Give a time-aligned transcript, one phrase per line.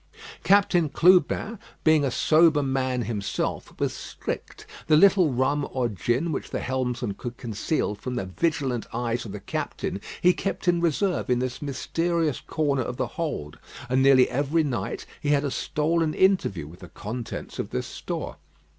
[0.43, 4.65] Captain Clubin, being a sober man himself, was strict.
[4.87, 9.31] The little rum or gin which the helmsman could conceal from the vigilant eyes of
[9.31, 13.59] the captain, he kept in reserve in this mysterious corner of the hold,
[13.89, 18.37] and nearly every night he had a stolen interview with the contents of this store.